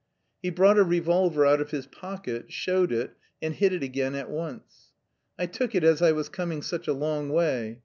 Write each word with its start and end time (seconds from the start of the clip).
He 0.41 0.49
brought 0.49 0.79
a 0.79 0.83
revolver 0.83 1.45
out 1.45 1.61
of 1.61 1.69
his 1.69 1.85
pocket, 1.85 2.51
showed 2.51 2.91
it, 2.91 3.13
and 3.39 3.53
hid 3.53 3.71
it 3.71 3.83
again 3.83 4.15
at 4.15 4.31
once. 4.31 4.93
"I 5.37 5.45
took 5.45 5.75
it 5.75 5.83
as 5.83 6.01
I 6.01 6.11
was 6.11 6.27
coming 6.27 6.63
such 6.63 6.87
a 6.87 6.93
long 6.93 7.29
way.... 7.29 7.77